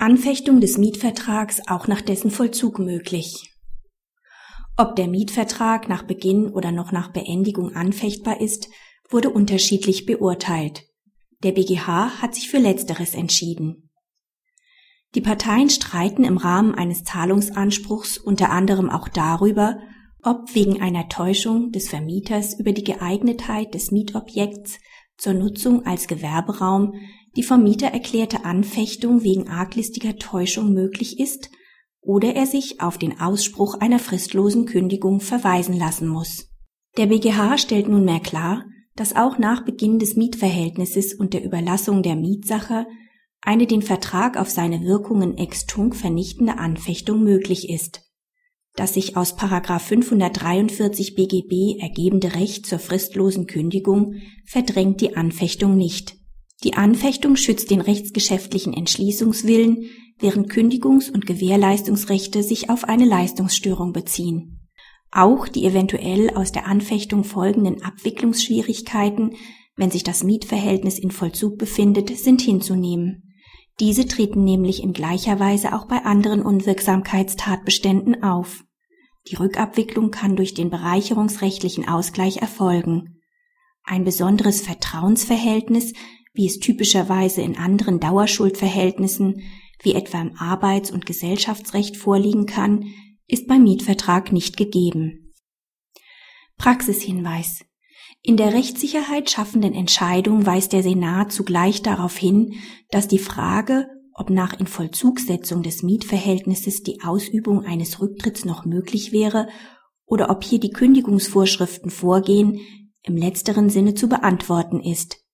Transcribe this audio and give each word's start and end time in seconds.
Anfechtung 0.00 0.62
des 0.62 0.78
Mietvertrags 0.78 1.60
auch 1.68 1.86
nach 1.86 2.00
dessen 2.00 2.30
Vollzug 2.30 2.78
möglich. 2.78 3.54
Ob 4.78 4.96
der 4.96 5.08
Mietvertrag 5.08 5.90
nach 5.90 6.04
Beginn 6.04 6.48
oder 6.48 6.72
noch 6.72 6.90
nach 6.90 7.12
Beendigung 7.12 7.76
anfechtbar 7.76 8.40
ist, 8.40 8.68
wurde 9.10 9.28
unterschiedlich 9.28 10.06
beurteilt. 10.06 10.84
Der 11.42 11.52
BGH 11.52 12.22
hat 12.22 12.34
sich 12.34 12.48
für 12.48 12.56
Letzteres 12.56 13.14
entschieden. 13.14 13.90
Die 15.14 15.20
Parteien 15.20 15.68
streiten 15.68 16.24
im 16.24 16.38
Rahmen 16.38 16.74
eines 16.74 17.04
Zahlungsanspruchs 17.04 18.16
unter 18.16 18.50
anderem 18.50 18.88
auch 18.88 19.08
darüber, 19.08 19.80
ob 20.22 20.54
wegen 20.54 20.80
einer 20.80 21.10
Täuschung 21.10 21.72
des 21.72 21.90
Vermieters 21.90 22.58
über 22.58 22.72
die 22.72 22.84
Geeignetheit 22.84 23.74
des 23.74 23.90
Mietobjekts 23.90 24.78
zur 25.18 25.34
Nutzung 25.34 25.84
als 25.84 26.06
Gewerberaum 26.08 26.94
die 27.36 27.42
vom 27.42 27.62
Mieter 27.62 27.88
erklärte 27.88 28.44
Anfechtung 28.44 29.22
wegen 29.22 29.48
arglistiger 29.48 30.16
Täuschung 30.16 30.72
möglich 30.72 31.18
ist 31.20 31.50
oder 32.00 32.34
er 32.34 32.46
sich 32.46 32.80
auf 32.80 32.98
den 32.98 33.20
Ausspruch 33.20 33.74
einer 33.74 33.98
fristlosen 33.98 34.66
Kündigung 34.66 35.20
verweisen 35.20 35.76
lassen 35.76 36.08
muss. 36.08 36.48
Der 36.96 37.06
BGH 37.06 37.58
stellt 37.58 37.88
nunmehr 37.88 38.20
klar, 38.20 38.64
dass 38.96 39.14
auch 39.14 39.38
nach 39.38 39.64
Beginn 39.64 39.98
des 39.98 40.16
Mietverhältnisses 40.16 41.14
und 41.14 41.34
der 41.34 41.44
Überlassung 41.44 42.02
der 42.02 42.16
Mietsache 42.16 42.86
eine 43.42 43.66
den 43.66 43.82
Vertrag 43.82 44.36
auf 44.36 44.50
seine 44.50 44.82
Wirkungen 44.82 45.38
ex 45.38 45.66
tunc 45.66 45.96
vernichtende 45.96 46.58
Anfechtung 46.58 47.22
möglich 47.22 47.70
ist. 47.70 48.02
Das 48.76 48.94
sich 48.94 49.16
aus 49.16 49.32
543 49.32 51.14
BGB 51.14 51.80
ergebende 51.80 52.34
Recht 52.34 52.66
zur 52.66 52.78
fristlosen 52.78 53.46
Kündigung 53.46 54.16
verdrängt 54.44 55.00
die 55.00 55.16
Anfechtung 55.16 55.76
nicht. 55.76 56.19
Die 56.62 56.74
Anfechtung 56.74 57.36
schützt 57.36 57.70
den 57.70 57.80
rechtsgeschäftlichen 57.80 58.74
Entschließungswillen, 58.74 59.86
während 60.18 60.52
Kündigungs- 60.52 61.10
und 61.10 61.26
Gewährleistungsrechte 61.26 62.42
sich 62.42 62.68
auf 62.68 62.84
eine 62.84 63.06
Leistungsstörung 63.06 63.92
beziehen. 63.92 64.68
Auch 65.10 65.48
die 65.48 65.64
eventuell 65.64 66.30
aus 66.30 66.52
der 66.52 66.66
Anfechtung 66.66 67.24
folgenden 67.24 67.82
Abwicklungsschwierigkeiten, 67.82 69.36
wenn 69.76 69.90
sich 69.90 70.04
das 70.04 70.22
Mietverhältnis 70.22 70.98
in 70.98 71.10
Vollzug 71.10 71.56
befindet, 71.56 72.16
sind 72.18 72.42
hinzunehmen. 72.42 73.34
Diese 73.80 74.06
treten 74.06 74.44
nämlich 74.44 74.82
in 74.82 74.92
gleicher 74.92 75.40
Weise 75.40 75.74
auch 75.74 75.86
bei 75.86 76.04
anderen 76.04 76.42
Unwirksamkeitstatbeständen 76.42 78.22
auf. 78.22 78.62
Die 79.28 79.36
Rückabwicklung 79.36 80.10
kann 80.10 80.36
durch 80.36 80.52
den 80.52 80.68
bereicherungsrechtlichen 80.68 81.88
Ausgleich 81.88 82.36
erfolgen. 82.36 83.16
Ein 83.82 84.04
besonderes 84.04 84.60
Vertrauensverhältnis 84.60 85.94
wie 86.32 86.46
es 86.46 86.58
typischerweise 86.58 87.42
in 87.42 87.56
anderen 87.56 88.00
Dauerschuldverhältnissen 88.00 89.42
wie 89.82 89.94
etwa 89.94 90.20
im 90.20 90.36
Arbeits- 90.36 90.90
und 90.90 91.06
Gesellschaftsrecht 91.06 91.96
vorliegen 91.96 92.46
kann, 92.46 92.84
ist 93.26 93.46
beim 93.46 93.62
Mietvertrag 93.62 94.32
nicht 94.32 94.56
gegeben. 94.56 95.34
Praxishinweis 96.56 97.64
in 98.22 98.36
der 98.36 98.52
Rechtssicherheit 98.52 99.30
schaffenden 99.30 99.72
Entscheidung 99.72 100.44
weist 100.44 100.74
der 100.74 100.82
Senat 100.82 101.32
zugleich 101.32 101.80
darauf 101.80 102.18
hin, 102.18 102.54
dass 102.90 103.08
die 103.08 103.18
Frage, 103.18 103.88
ob 104.12 104.28
nach 104.28 104.52
Invollzugsetzung 104.52 105.62
des 105.62 105.82
Mietverhältnisses 105.82 106.82
die 106.82 107.00
Ausübung 107.02 107.64
eines 107.64 108.02
Rücktritts 108.02 108.44
noch 108.44 108.66
möglich 108.66 109.12
wäre 109.12 109.48
oder 110.04 110.28
ob 110.28 110.44
hier 110.44 110.60
die 110.60 110.70
Kündigungsvorschriften 110.70 111.90
vorgehen, 111.90 112.60
im 113.02 113.16
letzteren 113.16 113.70
Sinne 113.70 113.94
zu 113.94 114.08
beantworten 114.08 114.80
ist. 114.80 115.24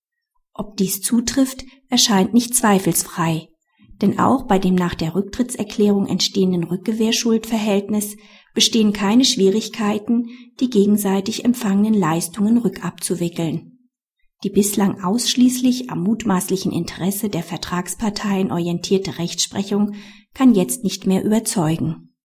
Ob 0.59 0.77
dies 0.77 1.03
zutrifft, 1.03 1.65
erscheint 1.89 2.33
nicht 2.33 2.55
zweifelsfrei, 2.55 3.49
denn 4.01 4.19
auch 4.19 4.45
bei 4.45 4.59
dem 4.59 4.75
nach 4.75 4.95
der 4.95 5.15
Rücktrittserklärung 5.15 6.07
entstehenden 6.07 6.65
Rückgewehrschuldverhältnis 6.65 8.17
bestehen 8.55 8.93
keine 8.93 9.25
Schwierigkeiten, 9.25 10.29
die 10.61 10.71
gegenseitig 10.71 11.45
empfangenen 11.45 11.95
Leistungen 11.95 12.57
rückabzuwickeln. 12.59 13.73
Die 14.45 14.51
bislang 14.51 15.03
ausschließlich 15.03 15.91
am 15.91 16.03
mutmaßlichen 16.03 16.73
Interesse 16.73 17.29
der 17.29 17.43
Vertragsparteien 17.43 18.51
orientierte 18.53 19.19
Rechtsprechung 19.19 19.95
kann 20.35 20.55
jetzt 20.55 20.85
nicht 20.85 21.07
mehr 21.07 21.25
überzeugen 21.25 22.06